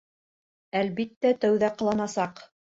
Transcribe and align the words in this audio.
Әлбиттә, 0.79 1.35
тәүҙә 1.45 1.73
ҡыланасаҡ. 1.79 2.47